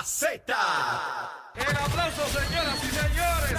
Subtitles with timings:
[0.00, 0.40] la Z.
[1.54, 3.52] El aplauso, señoras y señores.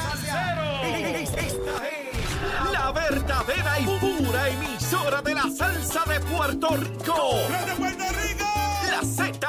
[1.38, 2.18] Esta es
[2.72, 7.36] la verdadera y pura emisora de la salsa de Puerto Rico.
[7.68, 8.46] ¡De Puerto Rico!
[8.90, 9.48] La Z.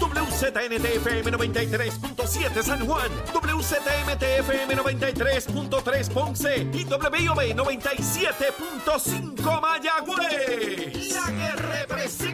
[0.00, 11.12] WZNTFM 93.7 San Juan, WZMTFM 93.3 Ponce y WIOB 97.5 Mayagüez.
[11.12, 12.33] La que representa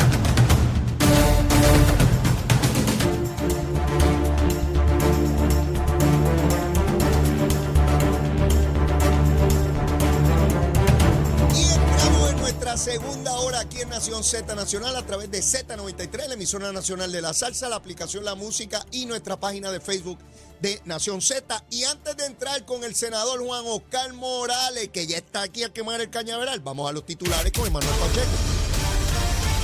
[13.89, 18.23] Nación Z Nacional a través de Z93, la emisora nacional de la salsa, la aplicación
[18.23, 20.19] La Música y nuestra página de Facebook
[20.59, 21.63] de Nación Z.
[21.69, 25.73] Y antes de entrar con el senador Juan Oscar Morales, que ya está aquí a
[25.73, 28.50] quemar el cañaveral, vamos a los titulares con Emanuel Pacheco.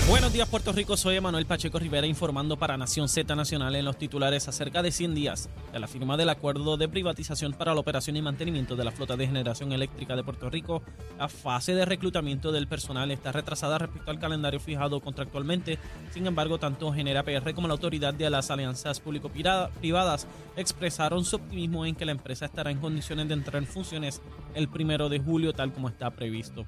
[0.08, 3.97] Buenos días Puerto Rico, soy Emanuel Pacheco Rivera informando para Nación Z Nacional en los
[3.97, 8.16] titulares acerca de 100 días de la firma del acuerdo de privatización para la operación
[8.16, 10.81] y mantenimiento de la flota de generación eléctrica de Puerto Rico.
[11.19, 15.78] La fase de reclutamiento del personal está retrasada respecto al calendario fijado contractualmente.
[16.11, 21.85] Sin embargo, tanto Genera PR como la autoridad de las alianzas público-privadas expresaron su optimismo
[21.85, 24.22] en que la empresa estará en condiciones de entrar en funciones
[24.55, 26.66] el primero de julio tal como está previsto.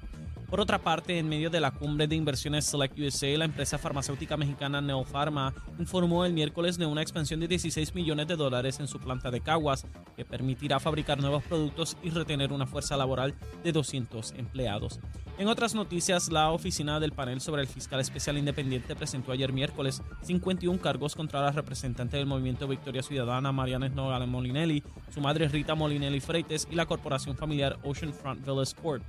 [0.50, 4.36] Por otra parte, en medio de la cumbre de inversiones Select USA, la empresa farmacéutica
[4.36, 8.98] mexicana Neopharma informó el miércoles de una expansión de 16 millones de dólares en su
[8.98, 14.32] planta de Caguas, que permitirá fabricar nuevos productos y retener una fuerza laboral de 200
[14.32, 14.98] empleados.
[15.38, 20.02] En otras noticias, la oficina del panel sobre el fiscal especial independiente presentó ayer miércoles
[20.22, 24.82] 51 cargos contra la representante del movimiento Victoria Ciudadana, Mariana Nogales Molinelli,
[25.14, 29.04] su madre Rita Molinelli Freites y la corporación familiar Oceanfront Villa Sport.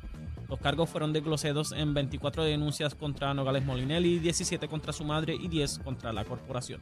[0.52, 5.48] Los cargos fueron desglosados en 24 denuncias contra Nogales Molinelli, 17 contra su madre y
[5.48, 6.82] 10 contra la corporación.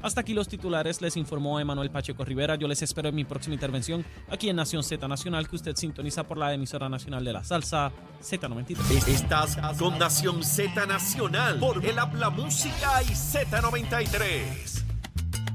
[0.00, 2.54] Hasta aquí los titulares, les informó Emanuel Pacheco Rivera.
[2.54, 6.22] Yo les espero en mi próxima intervención aquí en Nación Z Nacional, que usted sintoniza
[6.22, 7.90] por la emisora nacional de la salsa
[8.22, 9.08] Z93.
[9.08, 14.79] Estás con Nación Z Nacional por el Habla Música y Z93.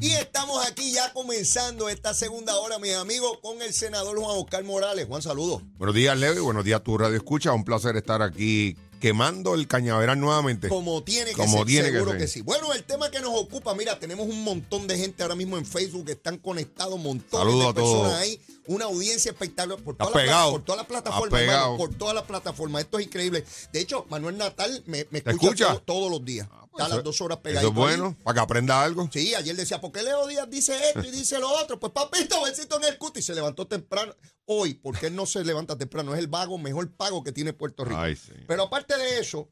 [0.06, 4.64] Y estamos aquí ya comenzando esta segunda hora, mis amigos, con el senador Juan Oscar
[4.64, 5.08] Morales.
[5.08, 5.64] Juan, saludos.
[5.80, 7.52] Buenos días, Leo, y buenos días, tu radio escucha.
[7.54, 10.68] Un placer estar aquí quemando el cañaveral nuevamente.
[10.70, 12.20] Como tiene que Como ser, tiene que seguro ser.
[12.22, 12.42] que, sí.
[12.42, 15.66] Bueno, el tema que nos ocupa, mira, tenemos un montón de gente ahora mismo en
[15.66, 18.14] Facebook que están conectados, montones Saludos de a personas todos.
[18.22, 20.52] ahí, una audiencia espectacular por Está toda, la, pla- pegado.
[20.52, 21.58] por toda la Está plataforma, pegado.
[21.74, 22.80] hermano, por toda la plataforma.
[22.80, 23.44] Esto es increíble.
[23.74, 25.68] De hecho, Manuel Natal me, me ¿Te escucha, escucha?
[25.86, 26.48] todo- todos los días.
[26.75, 29.09] Está a las Eso- dos horas Eso pegadito es bueno, para que aprenda algo.
[29.12, 31.80] Sí, ayer decía, ¿por qué Leo Díaz dice esto y dice lo otro?
[31.80, 33.19] Pues papito, besito en el cuti.
[33.19, 34.13] Y se levantó temprano.
[34.46, 37.86] Hoy, porque él no se levanta temprano, es el vago mejor pago que tiene Puerto
[37.86, 38.00] Rico.
[38.00, 38.34] Ay, sí.
[38.47, 39.50] Pero aparte de eso,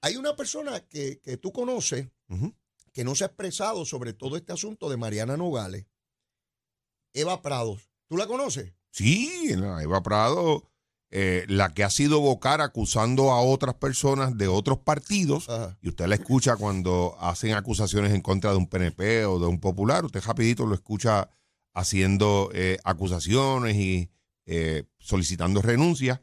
[0.00, 2.08] hay una persona que, que tú conoces
[2.92, 5.84] que no se ha expresado sobre todo este asunto de Mariana Nogales,
[7.12, 7.90] Eva Prados.
[8.08, 8.72] ¿Tú la conoces?
[8.90, 10.70] Sí, Eva Prado,
[11.16, 15.78] eh, la que ha sido vocal acusando a otras personas de otros partidos, Ajá.
[15.80, 19.60] y usted la escucha cuando hacen acusaciones en contra de un PNP o de un
[19.60, 21.30] popular, usted rapidito lo escucha
[21.72, 24.10] haciendo eh, acusaciones y
[24.46, 26.18] eh, solicitando renuncias.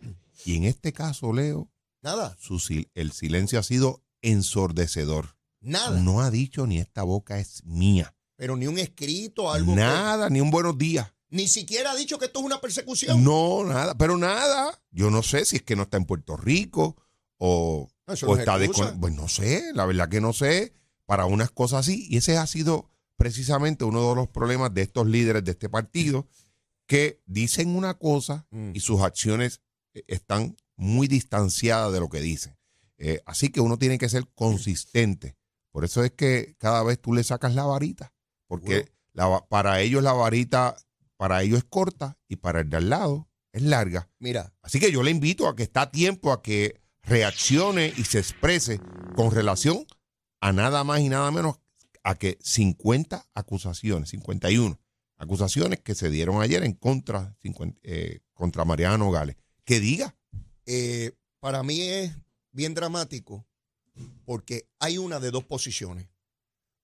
[0.45, 1.69] Y en este caso, Leo,
[2.01, 2.59] Nada, su
[2.95, 5.35] el silencio ha sido ensordecedor.
[5.61, 5.99] nada.
[5.99, 8.13] No ha dicho ni esta boca es mía.
[8.35, 9.73] Pero ni un escrito, algo.
[9.73, 11.13] que- Nada, ni un buenos días.
[11.31, 13.23] Ni siquiera ha dicho que esto es una persecución.
[13.23, 14.79] No, nada, pero nada.
[14.91, 16.95] Yo no sé si es que no está en Puerto Rico
[17.37, 18.69] o, No, eso o no es está de...
[18.69, 20.73] Pues no sé, la verdad que no sé.
[21.05, 22.05] Para unas cosas así.
[22.09, 26.27] Y ese ha sido precisamente uno de los problemas de estos líderes de este partido
[26.87, 28.71] que dicen una cosa Mm.
[28.73, 29.61] y sus acciones
[29.93, 32.57] eh, están muy distanciadas de lo que dicen.
[32.97, 35.37] Eh, así que uno tiene que ser consistente.
[35.71, 38.13] Por eso es que cada vez tú le sacas la varita,
[38.47, 40.75] porque la para ellos la varita,
[41.21, 44.09] para ellos es corta y para el de al lado es larga.
[44.17, 48.05] Mira, Así que yo le invito a que está a tiempo a que reaccione y
[48.05, 48.79] se exprese
[49.15, 49.85] con relación
[50.39, 51.59] a nada más y nada menos
[52.03, 54.79] a que 50 acusaciones, 51
[55.17, 59.35] acusaciones que se dieron ayer en contra, 50, eh, contra Mariana Nogales.
[59.63, 60.17] Que diga,
[60.65, 62.17] eh, para mí es
[62.51, 63.45] bien dramático
[64.25, 66.09] porque hay una de dos posiciones.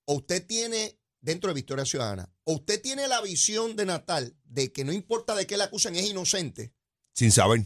[0.06, 4.72] O usted tiene, dentro de Victoria Ciudadana, o usted tiene la visión de Natal de
[4.72, 6.74] que no importa de qué la acusan, es inocente,
[7.14, 7.66] sin saber.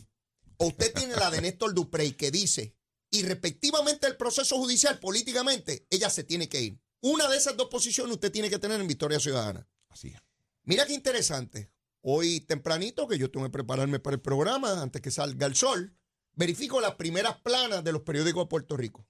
[0.57, 2.75] o usted tiene la de Néstor Duprey que dice,
[3.11, 6.81] y respectivamente el proceso judicial políticamente, ella se tiene que ir.
[7.01, 9.67] Una de esas dos posiciones usted tiene que tener en Victoria Ciudadana.
[9.89, 10.19] Así es.
[10.63, 11.71] Mira qué interesante.
[12.01, 15.95] Hoy tempranito, que yo tengo que prepararme para el programa antes que salga el sol,
[16.33, 19.07] verifico las primeras planas de los periódicos de Puerto Rico.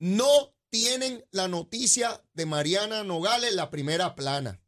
[0.00, 4.60] no tienen la noticia de Mariana Nogales en la primera plana.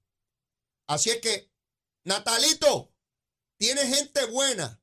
[0.86, 1.50] Así es que,
[2.04, 2.92] Natalito,
[3.58, 4.80] tiene gente buena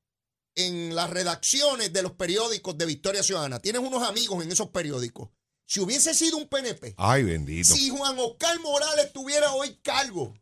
[0.55, 3.61] en las redacciones de los periódicos de Victoria Ciudadana.
[3.61, 5.29] Tienes unos amigos en esos periódicos.
[5.65, 7.73] Si hubiese sido un PNP, Ay, bendito.
[7.73, 10.33] si Juan Oscar Morales tuviera hoy cargo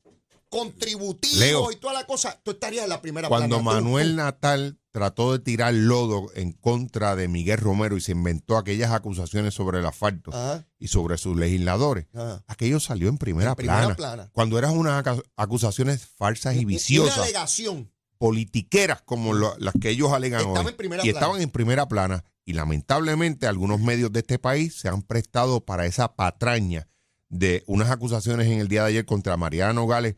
[0.49, 1.71] contributivo Leo.
[1.71, 3.71] y toda la cosa, tú estarías en la primera Cuando plana.
[3.81, 4.15] Manuel tú.
[4.15, 9.53] Natal trató de tirar lodo en contra de Miguel Romero y se inventó aquellas acusaciones
[9.53, 12.43] sobre el asfalto Ajá, y sobre sus legisladores, ajá.
[12.47, 13.95] aquello salió en primera, En primera plana.
[13.95, 14.29] plana.
[14.33, 15.03] Cuando eran unas
[15.37, 17.89] acusaciones falsas y Una viciosas, alegación.
[18.17, 20.67] politiqueras como lo- las que ellos alegan Estaba hoy.
[20.71, 21.19] en primera y plana.
[21.19, 22.23] estaban en primera plana.
[22.45, 26.87] Y lamentablemente algunos medios de este país se han prestado para esa patraña
[27.29, 30.15] de unas acusaciones en el día de ayer contra Mariana Nogales.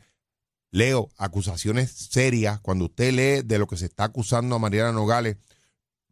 [0.74, 2.60] Leo, acusaciones serias.
[2.62, 5.38] Cuando usted lee de lo que se está acusando a Mariana Nogales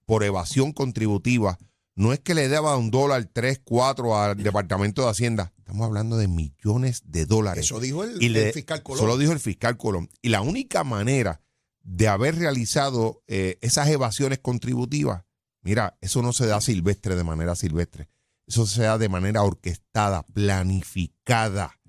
[0.06, 1.58] por evasión contributiva,
[1.96, 5.52] no es que le deba un dólar, tres, cuatro al Departamento de Hacienda.
[5.58, 7.66] Estamos hablando de millones de dólares.
[7.66, 9.00] Eso dijo el, Y el le- fiscal Colón.
[9.00, 10.10] Solo dijo el fiscal Colón.
[10.22, 11.42] Y la única manera
[11.84, 15.24] de haber realizado eh, esas evasiones contributivas,
[15.64, 18.10] mira, eso no se da silvestre de manera silvestre.
[18.46, 21.80] Eso se da de manera orquestada, planificada.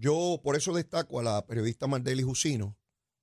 [0.00, 2.74] Yo por eso destaco a la periodista Mardeli Jusino,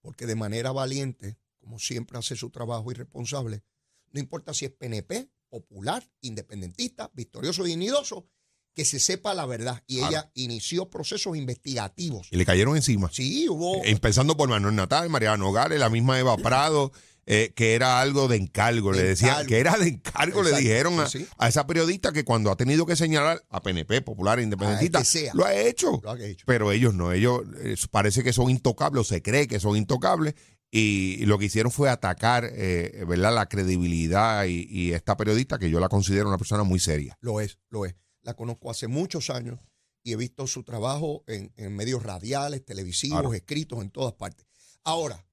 [0.01, 3.63] porque de manera valiente, como siempre hace su trabajo irresponsable,
[4.11, 8.27] no importa si es PNP, popular, independentista, victorioso y dignidoso,
[8.75, 9.83] que se sepa la verdad.
[9.87, 10.11] Y Claro.
[10.11, 12.27] ella inició procesos investigativos.
[12.31, 13.09] Y le cayeron encima.
[13.11, 13.77] Sí, hubo...
[13.77, 16.91] Eh, Empezando por Manuel Natal, Mariana Nogales, la misma Eva Prado,
[17.29, 18.93] eh, que era algo de encargo.
[18.93, 19.49] De le decían encargo.
[19.49, 20.43] que era de encargo.
[20.43, 24.01] Le dijeron a, sí, a esa periodista que cuando ha tenido que señalar a PNP,
[24.01, 25.03] popular, independentista,
[25.33, 25.99] lo ha hecho.
[26.01, 26.45] Lo ha hecho.
[26.47, 30.35] Pero ellos no, ellos eh, parece que son intocables, o se cree que son intocables,
[30.71, 33.35] y, lo que hicieron fue atacar eh, ¿verdad?
[33.35, 37.17] la credibilidad y, y esta periodista, que yo la considero una persona muy seria.
[37.19, 37.95] Lo es, lo es.
[38.21, 39.59] La conozco hace muchos años
[40.01, 44.45] y he visto su trabajo en, en medios radiales, televisivos, escritos en todas partes.
[44.85, 45.25] Ahora,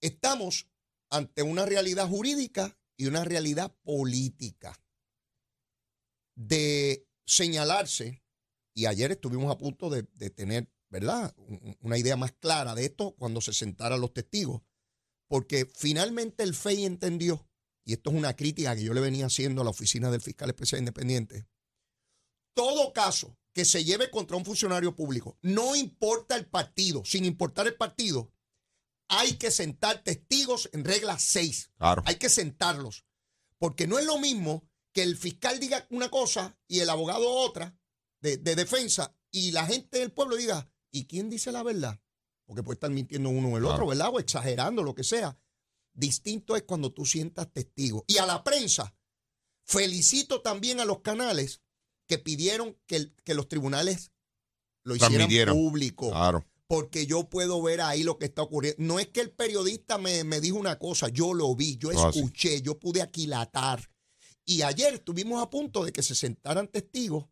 [0.00, 0.68] estamos
[1.10, 4.78] ante una realidad jurídica y una realidad política.
[6.34, 8.22] De señalarse,
[8.74, 12.84] y ayer estuvimos a punto de, de tener, ¿verdad?, Un- una idea más clara de
[12.84, 14.62] esto cuando se sentaran los testigos,
[15.28, 17.48] porque finalmente el FEI entendió
[17.84, 20.50] y esto es una crítica que yo le venía haciendo a la oficina del fiscal
[20.50, 21.46] especial independiente,
[22.54, 27.66] todo caso que se lleve contra un funcionario público, no importa el partido, sin importar
[27.66, 28.32] el partido,
[29.08, 31.70] hay que sentar testigos en regla 6.
[31.78, 32.02] Claro.
[32.06, 33.04] Hay que sentarlos.
[33.58, 37.76] Porque no es lo mismo que el fiscal diga una cosa y el abogado otra
[38.20, 42.00] de, de defensa y la gente del pueblo diga, ¿y quién dice la verdad?
[42.46, 43.74] Porque puede estar mintiendo uno o el Claro.
[43.74, 44.10] otro, ¿verdad?
[44.12, 45.38] O exagerando, lo que sea.
[45.92, 48.04] Distinto es cuando tú sientas testigos.
[48.06, 48.94] Y a la prensa,
[49.64, 51.60] felicito también a los canales
[52.06, 54.12] que pidieron que, que los tribunales
[54.84, 56.46] lo hicieran público Claro.
[56.68, 58.76] Porque yo puedo ver ahí lo que está ocurriendo.
[58.82, 62.10] No es que el periodista me, me dijo una cosa, yo lo vi, yo Ah,
[62.14, 63.90] escuché, yo pude aquilatar.
[64.44, 67.26] Y ayer estuvimos a punto de que se sentaran testigos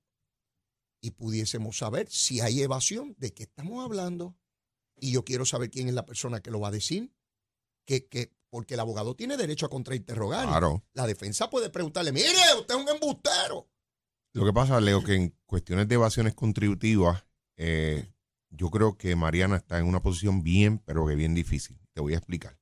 [1.03, 4.37] y pudiésemos saber si hay evasión, de qué estamos hablando.
[4.99, 7.13] Y yo quiero saber quién es la persona que lo va a decir,
[7.87, 10.49] que, que, porque el abogado tiene derecho a contrainterrogar.
[10.49, 10.83] Claro.
[10.95, 13.69] La defensa puede preguntarle, mire, usted es un embustero.
[14.33, 17.25] Lo que pasa, Leo, que en cuestiones de evasiones contributivas,
[17.59, 18.11] eh,
[18.57, 21.79] yo creo que Mariana está en una posición bien, pero que bien difícil.
[21.93, 22.59] Te voy a explicar.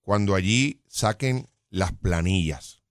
[0.00, 2.82] Cuando allí saquen las planillas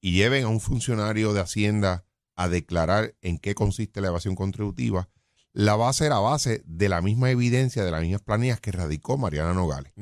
[0.00, 2.04] y lleven a un funcionario de Hacienda
[2.36, 5.08] a declarar en qué consiste la evasión contributiva,
[5.52, 8.70] la va a hacer a base de la misma evidencia, de las mismas planillas que
[8.70, 9.92] radicó Mariana Nogales.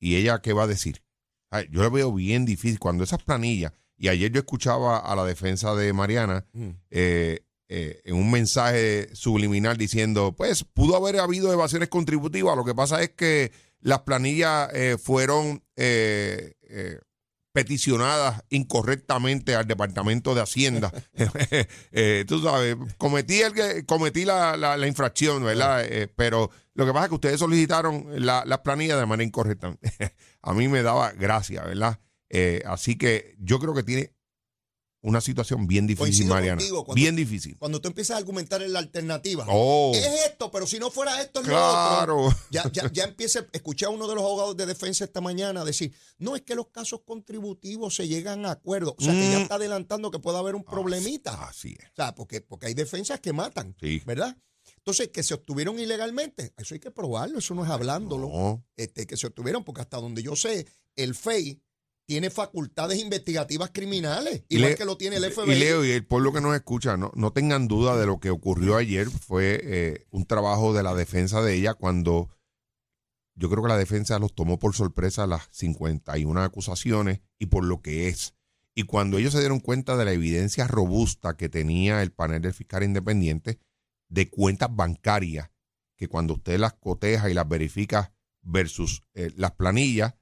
[0.00, 1.02] ¿Y ella qué va a decir?
[1.50, 2.78] Ay, yo lo veo bien difícil.
[2.78, 6.44] Cuando esas planillas, y ayer yo escuchaba a la defensa de Mariana
[6.90, 12.74] eh, eh, en un mensaje subliminal diciendo, pues pudo haber habido evasiones contributivas, lo que
[12.74, 16.98] pasa es que las planillas eh, fueron eh, eh,
[17.52, 20.92] peticionadas incorrectamente al Departamento de Hacienda.
[21.92, 25.84] Eh, tú sabes, cometí, el, cometí la, la- la infracción, ¿verdad?
[25.84, 29.76] Eh, pero lo que pasa es que ustedes solicitaron la- las planillas de manera incorrecta.
[30.42, 31.98] A mí me daba gracia, ¿verdad?
[32.66, 34.12] Así que yo creo que tiene
[35.06, 36.58] una situación bien difícil, Coincido Mariana.
[36.58, 37.56] contigo, cuando- Bien difícil.
[37.58, 41.20] Cuando tú empiezas a argumentar en la alternativa, Oh, es esto, pero si no fuera
[41.22, 41.70] esto, es lo otro.
[42.28, 42.36] claro.
[42.50, 45.92] Ya, ya, ya empieza, escuché a uno de los abogados de defensa esta mañana decir,
[46.18, 48.94] no, es que los casos contributivos se llegan a acuerdo.
[48.98, 49.42] O sea, que ya Mm.
[49.42, 51.46] está adelantando que pueda haber un problemita.
[51.48, 51.86] Así es.
[51.90, 54.02] O sea, porque, porque hay defensas que matan, Sí.
[54.04, 54.36] ¿verdad?
[54.78, 58.28] Entonces, que se obtuvieron ilegalmente, eso hay que probarlo, eso no es hablándolo.
[58.28, 58.64] No.
[58.76, 61.60] Este, que se obtuvieron, porque hasta donde yo sé, el FEI
[62.06, 65.52] tiene facultades investigativas criminales, Y igual le- que lo tiene el FBI.
[65.52, 68.30] Y Leo y el pueblo que nos escucha, no, no tengan duda de lo que
[68.30, 69.08] ocurrió ayer.
[69.10, 72.30] Fue eh, un trabajo de la defensa de ella cuando
[73.34, 77.82] yo creo que la defensa los tomó por sorpresa las 51 acusaciones y por lo
[77.82, 78.34] que es.
[78.74, 82.54] Y cuando ellos se dieron cuenta de la evidencia robusta que tenía el panel del
[82.54, 83.58] fiscal independiente
[84.08, 85.50] de cuentas bancarias,
[85.96, 90.14] que cuando usted las coteja y las verifica versus eh, las planillas,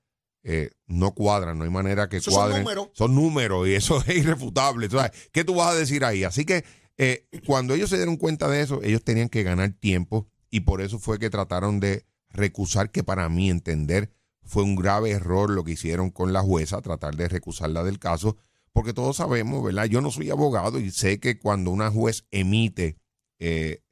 [0.45, 2.63] eh, no cuadran, no hay manera que Esos son cuadren.
[2.63, 2.89] números.
[2.93, 4.89] Son números y eso es irrefutable.
[4.89, 6.23] Sabes, ¿Qué tú vas a decir ahí?
[6.23, 6.65] Así que
[6.99, 10.81] eh, cuando ellos se dieron cuenta de eso, ellos tenían que ganar tiempo y por
[10.81, 14.11] eso fue que trataron de recusar, que para mí entender
[14.43, 18.37] fue un grave error lo que hicieron con la jueza, tratar de recusarla del caso,
[18.73, 19.87] porque todos sabemos, ¿verdad?
[19.87, 22.99] Yo no soy abogado y sé que cuando una juez emite
[23.39, 23.83] eh,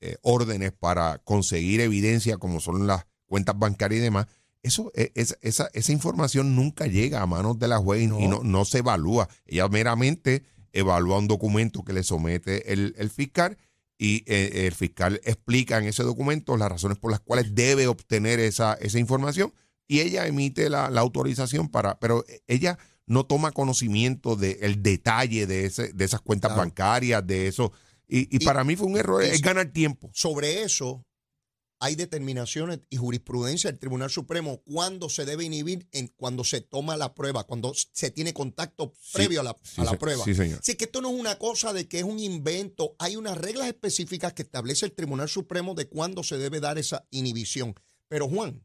[0.00, 4.26] eh, órdenes para conseguir evidencia, como son las cuentas bancarias y demás,
[4.62, 8.20] eso, es- esa, esa información nunca llega a manos de la juez y No.
[8.20, 9.28] y no, no se evalúa.
[9.46, 13.58] Ella meramente evalúa un documento que le somete el, el fiscal
[13.98, 18.40] y eh, el fiscal explica en ese documento las razones por las cuales debe obtener
[18.40, 19.52] esa, esa información
[19.86, 25.66] y ella emite la, la autorización para, pero ella no toma conocimiento del detalle de,
[25.66, 26.62] ese, de esas cuentas Claro.
[26.62, 27.72] bancarias, de eso.
[28.08, 30.08] Y, y Y- para mí fue un error, es ganar tiempo.
[30.14, 31.04] Sobre eso
[31.84, 36.96] hay determinaciones y jurisprudencia del Tribunal Supremo cuando se debe inhibir en cuando se toma
[36.96, 40.24] la prueba, cuando se tiene contacto previo a la, Sí, a la se- prueba.
[40.24, 40.60] Sí, señor.
[40.60, 42.94] Así que esto no es una cosa de que es un invento.
[43.00, 47.04] Hay unas reglas específicas que establece el Tribunal Supremo de cuándo se debe dar esa
[47.10, 47.74] inhibición.
[48.06, 48.64] Pero Juan,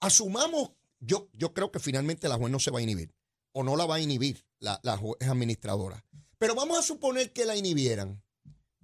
[0.00, 3.14] asumamos, yo, yo creo que finalmente la juez no se va a inhibir
[3.52, 6.04] o no la va a inhibir la, la juez administradora.
[6.38, 8.23] Pero vamos a suponer que la inhibieran.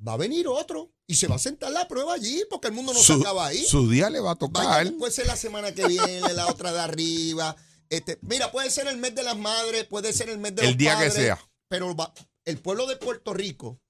[0.07, 2.93] Va a venir otro y se va a sentar la prueba allí porque el mundo
[2.95, 3.63] no se su, acaba ahí.
[3.65, 4.93] su día le va a Vaya, tocar.
[4.99, 7.55] puede ser la semana que viene, la otra de arriba.
[7.91, 10.69] Este, mira, puede ser el mes de las madres, puede ser el mes de el
[10.69, 11.51] los día padres, que sea.
[11.69, 12.15] Pero va-
[12.45, 13.81] el pueblo de Puerto Rico,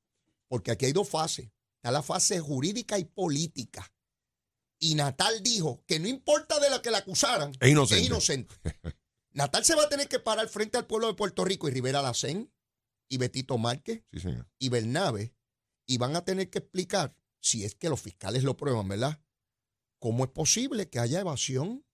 [0.49, 3.93] porque aquí hay dos fases, está la fase jurídica y política.
[4.81, 8.01] Y Natal dijo que no importa de la que la acusaran, Es inocente.
[8.03, 8.55] es inocente.
[9.33, 12.03] Natal se va a tener que parar frente al pueblo de Puerto Rico y Rivera
[12.03, 12.53] Lacén
[13.09, 14.49] y Betito Márquez Sí, señor.
[14.59, 15.35] y Bernabe
[15.91, 19.21] y van a tener que explicar, si es que los fiscales lo prueban, ¿verdad?
[19.99, 21.85] ¿Cómo es posible que haya evasión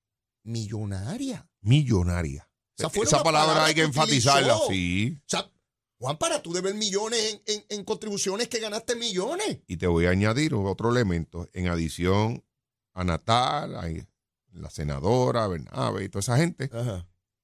[0.43, 1.49] millonaria?
[1.61, 2.49] Millonaria.
[2.76, 5.17] Esa palabra palabra hay que que enfatizarla, sí.
[5.21, 5.50] O sea,
[5.99, 9.61] Juan, para tú deber millones en, en- en contribuciones que ganaste millones.
[9.67, 11.49] Y te voy a añadir otro elemento.
[11.55, 12.45] En adición
[12.93, 13.88] a Natal, a
[14.53, 16.71] la senadora, Bernabe y toda esa gente,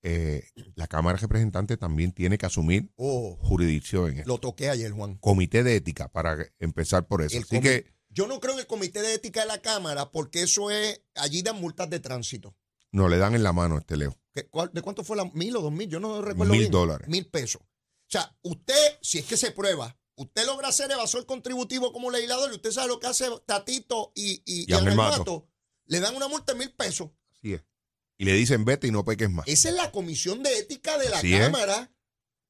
[0.02, 0.44] eh,
[0.74, 4.28] la Cámara de Representantes también tiene que asumir Oh, jurisdicción en esto.
[4.28, 5.16] lo toqué ayer, Juan.
[5.18, 7.36] Comité de ética, para empezar por eso.
[7.36, 10.42] El Así que Yo no creo en el comité de ética de la Cámara porque
[10.42, 12.56] eso es, allí dan multas de tránsito.
[12.90, 14.18] no le dan en la mano a este Leo.
[14.34, 15.88] ¿Qué- cuál- ¿De cuánto fue la mil o dos mil?
[15.88, 16.72] Yo no recuerdo Mil bien.
[16.72, 17.08] dólares.
[17.08, 17.62] Mil pesos.
[17.62, 22.50] O sea, usted, si es que se prueba, usted logra ser evasor contributivo como legislador
[22.52, 24.94] y usted sabe lo que hace Tatito y, y, Y.
[24.94, 25.48] Mato,
[25.86, 27.08] le dan una multa de mil pesos.
[27.30, 27.62] Así es.
[28.22, 29.48] Y le dicen vete y no peques más.
[29.48, 31.40] Esa es la comisión de ética de la Así es.
[31.40, 31.92] Cámara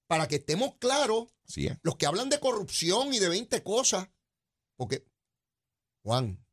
[0.06, 1.78] para que estemos claros Así es.
[1.80, 4.10] los que hablan de corrupción y de 20 cosas.
[4.76, 5.06] Porque,
[6.02, 6.44] Juan,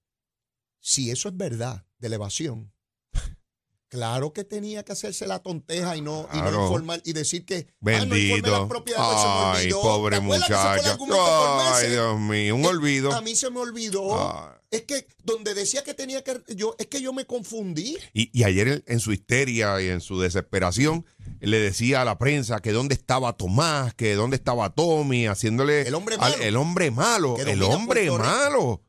[0.79, 2.73] si eso es verdad de la evasión,
[3.89, 7.67] claro que tenía que hacerse la tonteja y no, y no informar y decir que
[7.67, 8.51] ah, no Bendito.
[8.51, 10.91] las pues se me Ay, pobre ¿Te acuerdas que ese fue el muchacha.
[10.93, 11.89] argumento por Ay?
[11.89, 13.11] Dios mío, un Eh, olvido.
[13.11, 14.15] A mí se me olvidó.
[14.17, 14.58] Ay.
[14.71, 17.97] Es que donde decía que tenía que yo es que yo me confundí.
[18.13, 21.05] Y, y ayer en, su histeria y en su desesperación
[21.39, 25.87] le decía a la prensa que dónde estaba Tomás, que dónde estaba Tommy, haciéndole...
[25.87, 26.43] El hombre al- malo.
[26.43, 27.37] el hombre malo.
[27.39, 28.83] El hombre malo.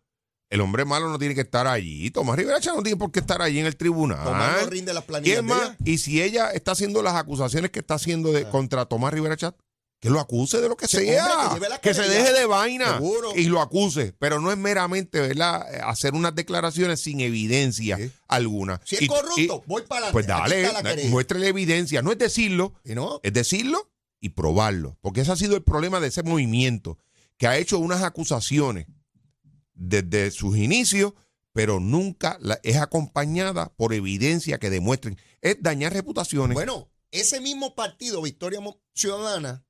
[0.50, 2.10] El hombre malo no tiene que estar allí.
[2.10, 4.24] Tomás Rivera no tiene por qué estar allí en el tribunal.
[4.24, 5.62] Tomás no rinde las ¿Y planillas es de más?
[5.62, 5.76] ella.
[5.84, 8.50] Y si ella está haciendo las acusaciones que está haciendo de, Ah.
[8.50, 9.54] contra Tomás Rivera Chat,
[10.00, 11.50] que lo acuse de lo que Sí, sea.
[11.50, 13.32] hombre, que se deje de vaina Seguro.
[13.36, 14.14] y lo acuse.
[14.18, 15.62] Pero no es meramente ¿verdad?
[15.84, 18.10] hacer unas declaraciones sin evidencia Sí.
[18.26, 18.80] alguna.
[18.84, 20.12] Si es Y- corrupto, y- voy para adelante.
[20.12, 22.00] pues dale, la muéstrele evidencia.
[22.00, 23.20] No es decirlo, ¿Y no?
[23.22, 23.90] es decirlo
[24.20, 24.96] y probarlo.
[25.02, 26.98] Porque ese ha sido el problema de ese movimiento,
[27.36, 28.86] que ha hecho unas acusaciones
[29.74, 31.12] desde sus inicios,
[31.52, 35.18] pero nunca la- es acompañada por evidencia que demuestren.
[35.42, 36.54] Es dañar reputaciones.
[36.54, 38.60] Bueno, ese mismo partido, Victoria
[38.94, 39.64] Ciudadana,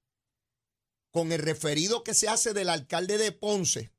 [1.11, 3.90] con el referido que se hace del alcalde de Ponce,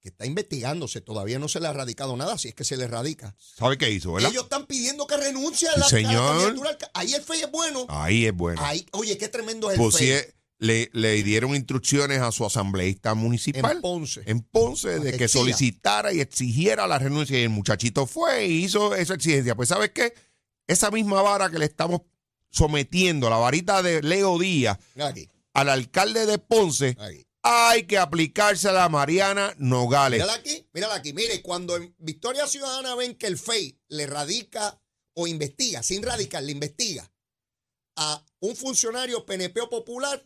[0.00, 2.86] que está investigándose, todavía no se le ha radicado nada, si es que se le
[2.86, 3.34] radica.
[3.38, 4.30] ¿Sabe qué hizo, verdad?
[4.30, 6.36] Ellos están pidiendo que renuncie a Sí, la, a la señor.
[6.54, 6.78] candidatura.
[6.94, 7.86] Ahí el FEI es bueno.
[7.88, 8.60] Ahí es bueno.
[8.64, 13.14] Ahí, oye, qué tremendo es el Pues FEI le, le dieron instrucciones a su asambleísta
[13.14, 14.22] municipal en Ponce.
[14.26, 18.94] en Ponce de que solicitara y exigiera la renuncia y el muchachito fue y hizo
[18.94, 19.54] esa exigencia.
[19.56, 20.14] Pues ¿sabes qué?
[20.68, 22.02] Esa misma vara que le estamos
[22.50, 26.96] sometiendo, la varita de Leo Díaz Aquí, al alcalde de Ponce,
[27.42, 30.20] hay que aplicársela a Mariana Nogales.
[30.20, 31.12] Mírala aquí, mírala aquí.
[31.14, 34.78] Mire, cuando en Victoria Ciudadana ven que el FEI le radica
[35.14, 37.10] o investiga, sin radicar, le investiga
[37.96, 40.22] a un funcionario PNP o popular,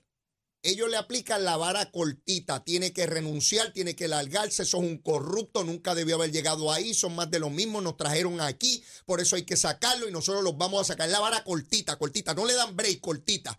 [0.63, 2.65] ellos le aplican la vara cortita.
[2.65, 4.65] Tiene que renunciar, tiene que largarse.
[4.65, 6.93] Son un corrupto, nunca debió haber llegado ahí.
[6.93, 8.83] Son más de lo mismo, nos trajeron aquí.
[9.07, 11.09] Por eso hay que sacarlo y nosotros los vamos a sacar.
[11.09, 12.35] La vara cortita, cortita.
[12.35, 13.59] No le dan break, cortita.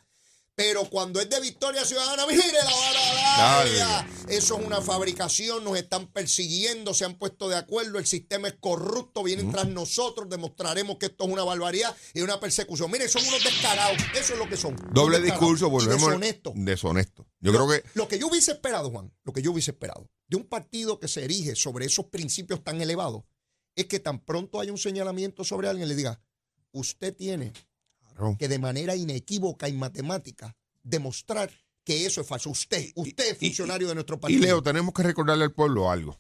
[0.62, 4.08] Pero cuando es de Victoria Ciudadana, mire la vara.
[4.28, 8.56] Eso es una fabricación, nos están persiguiendo, se han puesto de acuerdo, el sistema es
[8.60, 12.92] corrupto, vienen tras nosotros, demostraremos que esto es una barbaridad y una persecución.
[12.92, 14.76] Mire, son unos descarados, eso es lo que son.
[14.94, 16.02] Doble discurso, volvemos.
[16.08, 16.54] deshonestos.
[16.56, 17.26] Deshonesto.
[17.40, 20.10] Yo Lo- creo que Lo que yo hubiese esperado, Juan, lo que yo hubiese esperado
[20.28, 23.24] de un partido que se erige sobre esos principios tan elevados,
[23.76, 26.22] es que tan pronto haya un señalamiento sobre alguien, le diga,
[26.72, 27.52] usted tiene
[28.16, 28.36] Claro.
[28.38, 31.50] que de manera inequívoca y matemática demostrar
[31.84, 32.50] que eso es falso.
[32.50, 34.42] Usted, usted es y- funcionario de nuestro Y partido.
[34.44, 36.20] Leo, tenemos que recordarle al pueblo algo.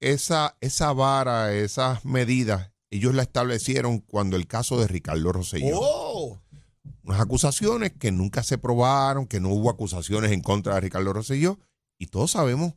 [0.00, 5.78] Esa, esa vara, esas medidas, ellos la establecieron cuando el caso de Ricardo Rosselló.
[5.80, 6.40] Oh,
[7.02, 11.58] Unas acusaciones que nunca se probaron, que no hubo acusaciones en contra de Ricardo Rosselló.
[11.98, 12.74] Y todos sabemos,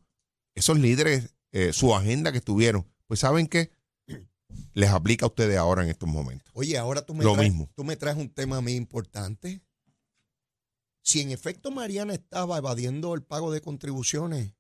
[0.56, 3.72] esos líderes, eh, su agenda que tuvieron, pues saben que
[4.74, 6.50] les aplica a ustedes ahora en estos momentos.
[6.54, 7.70] oye, ahora tú me, Lo traes, mismo.
[7.76, 9.62] tú me traes un tema muy importante.
[11.02, 14.54] Si en efecto Mariana estaba evadiendo el pago de contribuciones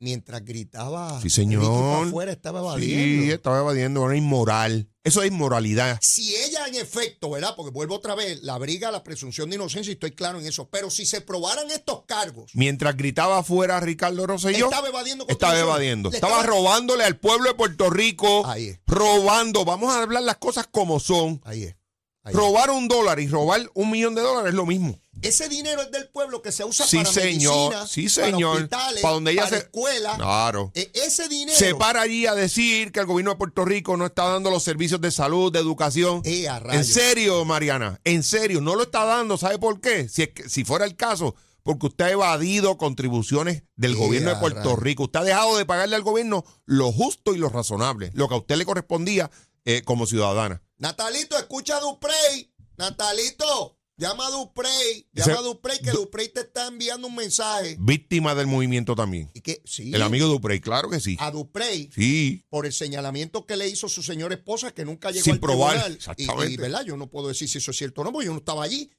[0.00, 2.06] mientras gritaba Sí, señor.
[2.08, 3.24] Afuera, estaba evadiendo.
[3.24, 4.90] Sí, estaba evadiendo una inmoral.
[5.04, 5.98] Eso es inmoralidad.
[6.00, 6.34] Si
[6.74, 7.54] en efecto, ¿verdad?
[7.56, 10.68] Porque vuelvo otra vez, la abriga la presunción de inocencia y estoy claro en eso.
[10.68, 16.10] Pero si se probaran estos cargos, Mientras gritaba afuera Ricardo Rosselló, estaba evadiendo estaba evadiendo.
[16.10, 18.46] Estaba robándole al pueblo de Puerto Rico.
[18.46, 19.64] Ahí es, Robando.
[19.64, 21.40] Vamos a hablar las cosas como son.
[21.44, 21.76] ahí es.
[22.22, 22.34] ahí es.
[22.34, 24.98] Robar un dólar y robar un millón de dólares es lo mismo.
[25.22, 27.70] Ese dinero es del pueblo que se usa Sí, para señor.
[27.74, 30.16] medicina, Sí, para hospitales, Para donde ella para se- escuelas.
[30.16, 30.70] Claro.
[30.74, 31.56] E- ese dinero.
[31.58, 34.62] Se para allí a decir que el gobierno de Puerto Rico no está dando los
[34.62, 36.20] servicios de salud, de educación.
[36.24, 39.38] Eh, En serio, Mariana, en serio, no lo está dando.
[39.38, 40.08] ¿Sabe por qué?
[40.08, 44.28] Si, es que- si fuera el caso, porque usted ha evadido contribuciones del Eh, gobierno
[44.30, 44.76] de Puerto.
[44.76, 45.04] Rico.
[45.04, 48.38] Usted ha dejado de pagarle al gobierno lo justo y lo razonable, lo que a
[48.38, 49.30] usted le correspondía
[49.64, 50.62] eh, como ciudadana.
[50.76, 52.52] Natalito, escucha a Duprey.
[52.76, 55.06] Natalito, llama a Duprey.
[55.12, 57.76] Llama a Duprey que Du- Duprey te está enviando un mensaje.
[57.78, 59.30] Víctima del movimiento también.
[59.34, 61.16] Y que, sí, El amigo Duprey, claro que sí.
[61.20, 62.44] a Duprey Sí.
[62.48, 65.70] por el señalamiento que le hizo su señora esposa que nunca llegó Sin al probar,
[65.72, 65.92] tribunal.
[65.92, 66.52] Y- exactamente.
[66.52, 66.84] Y, ¿verdad?
[66.84, 68.90] Yo no puedo decir si eso es cierto o no, porque yo no estaba allí.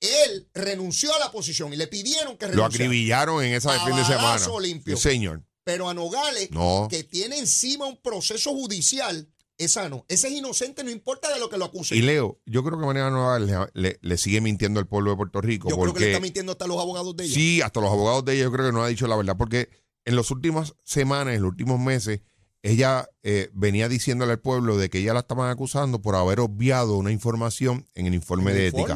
[0.00, 2.84] Él renunció a la posición y le pidieron que Lo renunciara.
[2.84, 4.38] acribillaron en esa de fin de semana.
[4.60, 4.96] Limpio.
[4.96, 5.44] Sí, señor.
[5.64, 6.86] Pero a Nogales, No.
[6.88, 10.04] que tiene encima un proceso judicial, esa no.
[10.08, 11.98] Ese es inocente, no importa de lo que lo acusen.
[11.98, 15.16] Y Leo, yo creo que Mariana Nogales le, le- le sigue mintiendo al pueblo de
[15.16, 15.68] Puerto Rico.
[15.68, 17.34] Yo creo que le está mintiendo hasta los abogados de ella.
[17.34, 19.68] Sí, hasta los abogados de ella yo creo que no ha dicho la verdad, porque
[20.04, 22.20] en las últimas semanas, en los últimos meses,
[22.62, 26.96] ella eh, venía diciéndole al pueblo de que ella la estaban acusando por haber obviado
[26.96, 28.94] una información en el informe de ética.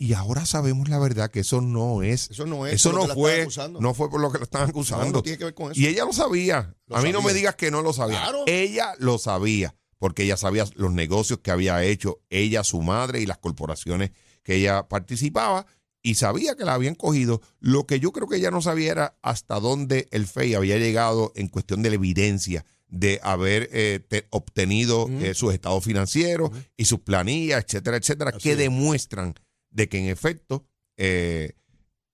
[0.00, 2.30] Y ahora sabemos la verdad que eso no es.
[2.30, 2.74] Eso no es.
[2.74, 3.80] Eso lo no fue, acusando.
[3.80, 5.10] no fue por lo que la estaban acusando.
[5.12, 5.80] no tiene que ver con eso.
[5.80, 6.72] Y ella lo sabía.
[6.86, 8.20] Lo a mí no me digas que no lo sabía.
[8.22, 8.44] Claro.
[8.46, 13.26] Ella lo sabía, porque ella sabía los negocios que había hecho ella, su madre y
[13.26, 14.12] las corporaciones
[14.44, 15.66] que ella participaba
[16.00, 17.42] y sabía que la habían cogido.
[17.58, 21.32] Lo que yo creo que ella no sabía era hasta dónde el FEI había llegado
[21.34, 26.84] en cuestión de la evidencia de haber eh, te- obtenido eh, sus estados financieros y
[26.84, 28.58] sus planillas, etcétera, etcétera, Así que es.
[28.58, 29.34] demuestran
[29.70, 30.64] de que en efecto
[30.96, 31.54] eh,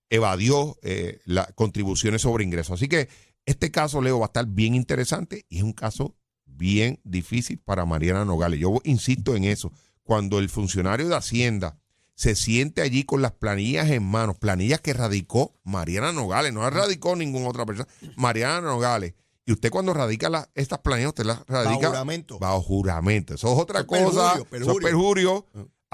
[0.09, 2.73] evadió eh, las contribuciones sobre ingresos.
[2.73, 3.09] Así que
[3.45, 6.15] este caso, Leo, va a estar bien interesante y es un caso
[6.45, 8.59] bien difícil para Mariana Nogales.
[8.59, 9.71] Yo insisto en eso.
[10.03, 11.77] Cuando el funcionario de Hacienda
[12.13, 17.15] se siente allí con las planillas en manos, planillas que radicó Mariana Nogales, no radicó
[17.15, 19.15] ninguna otra persona, Mariana Nogales.
[19.47, 22.39] Y usted cuando radica las- estas planillas, usted las radica juramento.
[22.39, 23.33] bajo juramento.
[23.35, 24.33] Eso es otra Eso cosa.
[24.49, 25.45] perjurio, Eso es perjurio.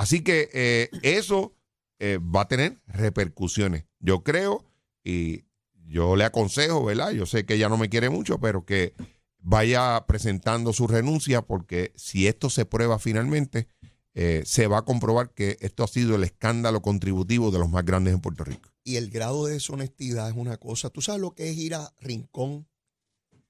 [0.01, 1.53] Así que eh, eso
[1.99, 3.85] eh, va a tener repercusiones.
[3.99, 4.65] Yo creo
[5.03, 5.43] y
[5.85, 7.11] yo le aconsejo, ¿verdad?
[7.11, 8.95] Yo sé que ella no me quiere mucho, pero que
[9.37, 13.67] vaya presentando su renuncia porque si esto se prueba finalmente,
[14.15, 17.85] eh, se va a comprobar que esto ha sido el escándalo contributivo de los más
[17.85, 18.71] grandes en Puerto Rico.
[18.83, 20.89] Y el grado de deshonestidad es una cosa.
[20.89, 22.67] ¿Tú sabes lo que es ir a Rincón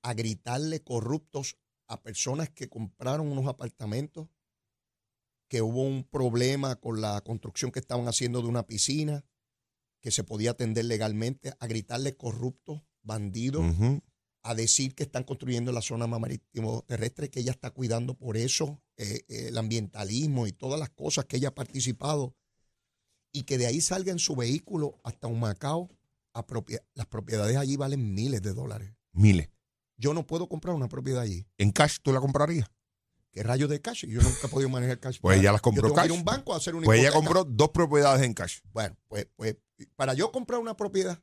[0.01, 1.55] a gritarle corruptos
[1.87, 4.27] a personas que compraron unos apartamentos?
[5.51, 9.25] Que hubo un problema con la construcción que estaban haciendo de una piscina,
[9.99, 13.65] que se podía atender legalmente, a gritarle corruptos, bandidos,
[14.43, 18.81] a decir que están construyendo la zona marítimo terrestre, que ella está cuidando por eso,
[18.95, 22.33] eh, eh, el ambientalismo y todas las cosas que ella ha participado,
[23.33, 25.89] y que de ahí salga en su vehículo hasta un Macao.
[26.33, 26.45] A
[26.93, 28.93] las propiedades allí valen miles de dólares.
[29.11, 29.49] Miles.
[29.97, 31.45] Yo no puedo comprar una propiedad allí.
[31.57, 32.71] ¿En cash tú la comprarías?
[33.31, 34.05] ¿Qué rayos de cash?
[34.05, 35.19] Yo nunca he podido manejar cash.
[35.21, 36.17] Pues ella las Yo compró tengo que ir a cash.
[36.19, 38.59] un banco a hacer una Pues ella compró dos propiedades en cash.
[38.73, 39.55] Bueno, pues, pues
[39.95, 41.19] para yo comprar una propiedad,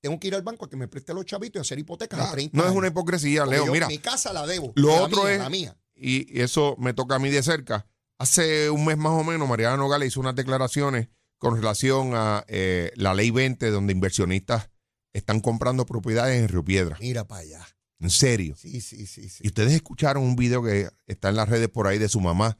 [0.00, 2.32] tengo que ir al banco a que me preste los chavitos y hacer hipotecas a
[2.32, 3.66] 30 No es una hipocresía, Leo.
[3.66, 4.72] yo Mira, Mi casa la debo.
[4.76, 5.76] Lo la otro mía, es- La mía.
[5.96, 7.86] y eso me toca a mí de cerca.
[8.18, 11.08] Hace un mes más o menos, Mariana Nogales hizo unas declaraciones
[11.38, 14.70] con relación a eh, la ley 20, donde inversionistas
[15.14, 16.96] están comprando propiedades en Río Piedra.
[17.00, 17.66] Mira para allá.
[18.00, 18.54] En serio.
[18.58, 19.44] Sí, sí, sí, sí.
[19.44, 22.58] Y ustedes escucharon un video que está en las redes por ahí de su mamá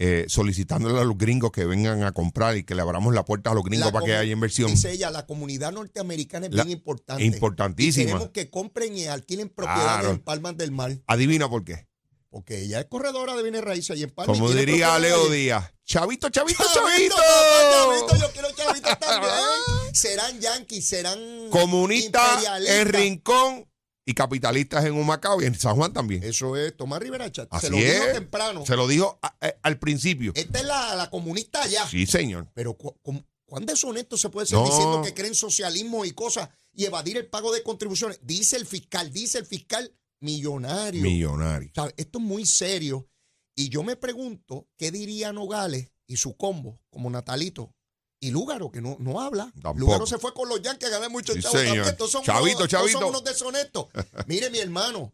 [0.00, 3.50] eh, solicitándole a los gringos que vengan a comprar y que le abramos la puerta
[3.50, 4.70] a los gringos La para que haya inversión.
[4.70, 7.24] Dice ella, la comunidad norteamericana es La- bien importante.
[7.24, 8.06] Importantísima.
[8.06, 10.10] Queremos que compren y alquilen propiedades Claro.
[10.10, 10.96] en Palmas del Mar.
[11.08, 11.88] Adivina por qué.
[12.30, 14.36] Porque ella es corredora de bienes raíces y en Palmas.
[14.36, 15.28] y Como diría Leo.
[15.30, 15.72] Díaz.
[15.84, 17.16] Chavito, chavito, Chavito, chavito.
[17.16, 19.32] papá, chavito, yo quiero chavitos también.
[19.94, 21.18] serán yanquis, serán
[21.50, 23.66] Comunistas en Rincón
[24.10, 26.22] y capitalistas en Humacao y en San Juan también.
[26.24, 27.46] Eso es Tomás Rivera Chat.
[27.50, 28.64] Así Se lo dijo temprano.
[28.64, 30.32] Se lo dijo a- a- al principio.
[30.34, 31.86] Esta es la, la comunista allá.
[31.86, 32.48] Sí, señor.
[32.54, 34.64] Pero cu- cu- ¿cuán deshonesto se puede ser No.
[34.64, 38.18] diciendo que creen socialismo y cosas y evadir el pago de contribuciones?
[38.22, 41.02] Dice el fiscal, dice el fiscal millonario.
[41.02, 41.70] Millonario.
[41.74, 41.92] ¿Sabe?
[41.98, 43.08] Esto es muy serio.
[43.54, 47.74] Y yo me pregunto, ¿qué diría Nogales y su combo, como Natalito?
[48.20, 49.44] Y Lúgaro, que no, no habla.
[49.62, 49.78] Tampoco.
[49.78, 51.80] Lúgaro se fue con los Yankees a ganar mucho Sí, también.
[51.82, 52.98] Estos son Chavito, unos, chavito.
[52.98, 53.86] son unos deshonestos.
[54.26, 55.12] Mire, mi hermano,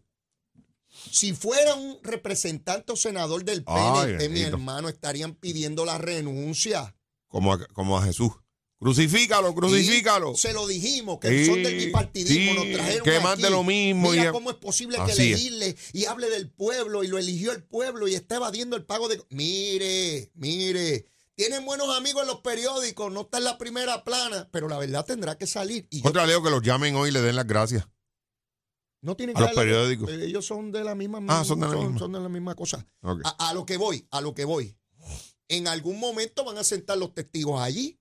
[1.11, 4.49] si fuera un representante o senador del Ay, PNP, mi bendito.
[4.57, 6.97] hermano, estarían pidiendo la renuncia.
[7.29, 8.31] Como a, como a Jesús.
[8.79, 10.33] Crucifícalo, crucifícalo.
[10.33, 13.65] Y se lo dijimos, que son del bipartidismo, sí, nos trajeron que más de lo
[13.65, 15.39] mismo Mira y- cómo es posible que Así es.
[15.41, 19.09] elegirle y hable del pueblo y lo eligió el pueblo y está evadiendo el pago
[19.09, 19.23] de...
[19.31, 24.69] Mire, mire, tienen buenos amigos en los periódicos, no está en la primera plana, pero
[24.69, 25.87] la verdad tendrá que salir.
[25.91, 27.87] Y yo- Contra Leo que los llamen hoy y le den las gracias.
[29.03, 30.11] no tienen a que los darle- periódicos.
[30.11, 31.99] eh, Ellos son de la misma, Ah, son de la misma.
[31.99, 32.87] son de la misma cosa.
[33.03, 34.79] A, a lo que voy, a lo que voy.
[35.49, 38.01] En algún momento van a sentar los testigos allí.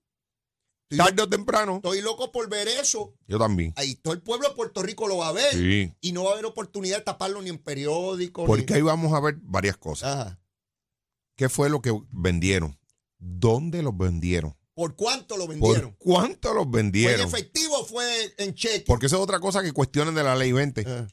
[0.88, 1.76] Estoy, Tarde o temprano.
[1.76, 3.14] estoy loco por ver eso.
[3.26, 3.74] Yo también.
[3.76, 5.52] Ahí todo el pueblo de Puerto Rico lo va a ver.
[5.52, 5.92] Sí.
[6.00, 8.46] Y no va a haber oportunidad de taparlo ni en periódicos.
[8.46, 8.76] Porque ni...
[8.76, 10.14] ahí vamos a ver varias cosas.
[10.16, 10.40] Ajá.
[11.36, 12.78] ¿Qué fue lo que vendieron?
[13.26, 14.54] ¿Dónde los vendieron?
[14.74, 15.94] ¿Por cuánto lo ¿Por vendieron?
[15.98, 17.26] cuánto los ¿Fue en vendieron?
[17.26, 18.84] efectivo o fue en cheque?
[18.86, 20.84] Porque esa es otra cosa que cuestionan de la ley 20.
[20.86, 21.06] Ah.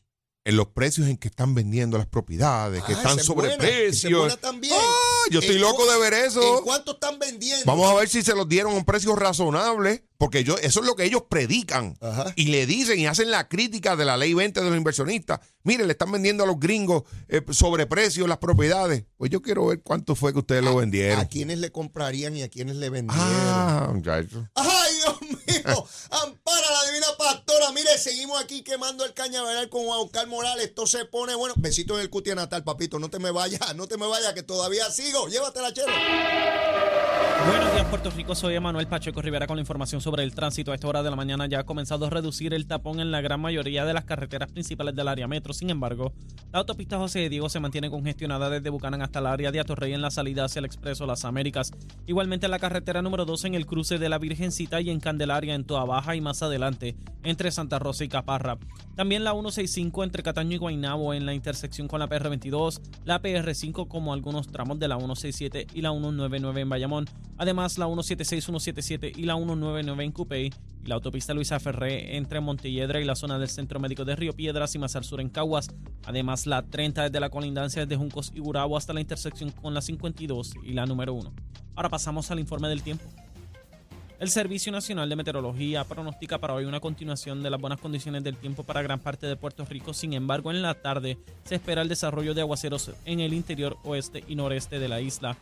[0.44, 4.74] En los precios en que están vendiendo las propiedades, que Ah, están buena también.
[4.76, 6.62] Ah, yo estoy ¿En loco de ver ¿En eso.
[6.64, 7.64] cuánto están vendiendo?
[7.66, 10.86] Vamos a ver si se los dieron a un precio razonable, porque yo, eso es
[10.88, 11.96] lo que ellos predican.
[12.02, 12.34] Ajá.
[12.36, 15.42] Y le dicen y hacen la crítica de la ley 20 de los inversionistas.
[15.64, 19.06] Mire, le están vendiendo a los gringos eh, sobreprecios las propiedades.
[19.18, 21.20] Pues yo quiero ver cuánto fue que ustedes lo vendieron.
[21.20, 23.24] ¿A quiénes le comprarían y a quiénes le vendieron?
[23.30, 24.48] Ah, muchacho.
[24.56, 25.86] ¡Ay, Dios mío!
[26.10, 27.72] ¡Ampara la divina pastora!
[27.74, 30.66] Mire, seguimos aquí quemando el cañaveral con Juan Oscar Morales.
[30.66, 31.54] Esto se pone bueno.
[31.58, 33.00] Besito en el cutia natal, papito.
[33.00, 35.28] No te me vayas, no te me vayas, que todavía sigo.
[35.28, 35.92] Llévatela, chero.
[37.48, 38.36] Buenos días, Puerto Rico.
[38.36, 40.72] Soy Emanuel Pacheco Rivera con la información sobre el tránsito.
[40.72, 43.22] A esta hora de la mañana ya ha comenzado a reducir el tapón en la
[43.22, 45.54] gran mayoría de las carreteras principales del área metro.
[45.54, 46.14] Sin embargo,
[46.52, 49.94] la autopista José de Diego se mantiene congestionada desde Bucanán hasta el área de Atorrey
[49.94, 51.72] en la salida hacia el Expreso Las Américas.
[52.06, 55.56] Igualmente en la carretera número 2 en el cruce de la Virgencita y en Candelaria
[55.56, 58.58] en Toa Baja y más adelante entre Santa Rosa y Caparra.
[58.96, 63.88] También la 165 entre Cataño y Guaynabo en la intersección con la PR22, la PR5
[63.88, 67.06] como algunos tramos de la 167 y la 199 en Bayamón.
[67.38, 70.52] Además, la 176, 177 y la 199 en Cupey
[70.84, 74.34] y la autopista Luisa Ferré entre Montelledra y la zona del Centro Médico de Río
[74.34, 75.70] Piedras y más al sur en Caguas.
[76.06, 79.82] Además, la 30 desde la colindancia desde Juncos y Gurabo hasta la intersección con la
[79.82, 81.34] 52 y la número 1.
[81.76, 83.06] Ahora pasamos al informe del tiempo.
[84.22, 88.38] El Servicio Nacional de Meteorología pronostica para hoy una continuación de las buenas condiciones del
[88.38, 89.96] tiempo para gran parte de Puerto Rico.
[89.96, 94.24] Sin embargo, en la tarde se espera el desarrollo de aguaceros en el interior oeste
[94.28, 95.38] y noreste de la isla.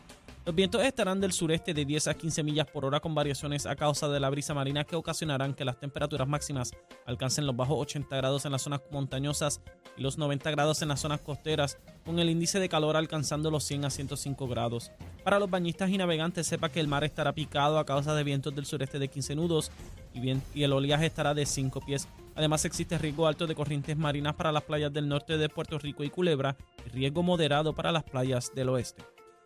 [0.46, 3.76] Los vientos estarán del sureste de 10 a 15 millas por hora con variaciones a
[3.76, 6.72] causa de la brisa marina que ocasionarán que las temperaturas máximas
[7.04, 9.60] alcancen los bajos 80 grados en las zonas montañosas
[9.98, 13.64] y los 90 grados en las zonas costeras, con el índice de calor alcanzando los
[13.64, 14.90] 100 a 105 grados.
[15.22, 18.54] Para los bañistas y navegantes, sepa que el mar estará picado a causa de vientos
[18.54, 19.70] del sureste de 15 nudos
[20.14, 22.08] y, bien, y el oleaje estará de 5 pies.
[22.34, 26.02] Además existe riesgo alto de corrientes marinas para las playas del norte de Puerto Rico
[26.02, 29.04] y Culebra y riesgo moderado para las playas del oeste.